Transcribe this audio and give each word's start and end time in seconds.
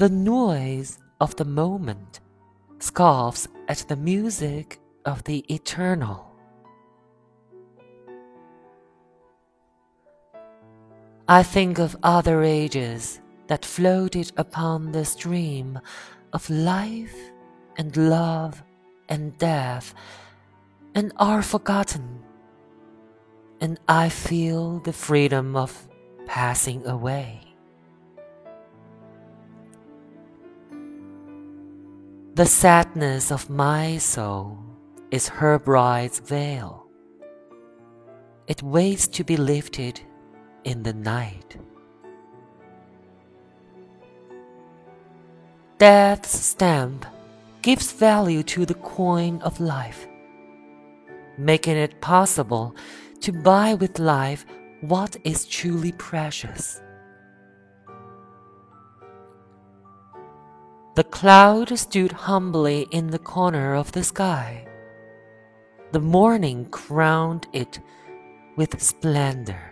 The 0.00 0.08
noise 0.08 0.98
of 1.20 1.36
the 1.36 1.44
moment 1.44 2.20
scoffs 2.78 3.46
at 3.68 3.84
the 3.86 3.96
music 3.96 4.80
of 5.04 5.22
the 5.24 5.40
eternal. 5.52 6.24
I 11.28 11.42
think 11.42 11.78
of 11.78 11.98
other 12.02 12.42
ages 12.42 13.20
that 13.48 13.66
floated 13.66 14.32
upon 14.38 14.92
the 14.92 15.04
stream 15.04 15.78
of 16.32 16.48
life 16.48 17.18
and 17.76 17.94
love 17.94 18.62
and 19.10 19.36
death 19.36 19.92
and 20.94 21.12
are 21.18 21.42
forgotten, 21.42 22.24
and 23.60 23.78
I 23.86 24.08
feel 24.08 24.78
the 24.78 24.94
freedom 24.94 25.56
of 25.56 25.86
passing 26.24 26.86
away. 26.86 27.49
The 32.34 32.46
sadness 32.46 33.32
of 33.32 33.50
my 33.50 33.98
soul 33.98 34.56
is 35.10 35.28
her 35.28 35.58
bride's 35.58 36.20
veil. 36.20 36.86
It 38.46 38.62
waits 38.62 39.08
to 39.08 39.24
be 39.24 39.36
lifted 39.36 40.00
in 40.62 40.84
the 40.84 40.92
night. 40.92 41.56
Death's 45.78 46.38
stamp 46.38 47.04
gives 47.62 47.90
value 47.90 48.44
to 48.44 48.64
the 48.64 48.74
coin 48.74 49.42
of 49.42 49.58
life, 49.58 50.06
making 51.36 51.76
it 51.76 52.00
possible 52.00 52.76
to 53.22 53.32
buy 53.32 53.74
with 53.74 53.98
life 53.98 54.46
what 54.82 55.16
is 55.24 55.46
truly 55.46 55.92
precious. 55.92 56.80
The 61.00 61.04
cloud 61.04 61.78
stood 61.78 62.12
humbly 62.12 62.86
in 62.90 63.06
the 63.06 63.18
corner 63.18 63.74
of 63.74 63.90
the 63.92 64.04
sky. 64.04 64.66
The 65.92 65.98
morning 65.98 66.66
crowned 66.66 67.46
it 67.54 67.80
with 68.58 68.82
splendor. 68.82 69.69